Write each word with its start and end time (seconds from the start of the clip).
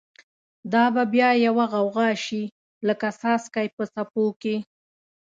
دا 0.73 0.83
به 0.93 1.03
بیا 1.13 1.29
یوه 1.45 1.65
غوغا 1.73 2.07
شی، 2.23 2.43
لکه 2.87 3.07
څاڅکی 3.19 3.67
په 3.75 3.83
څپو 3.93 4.23
کی 4.41 4.55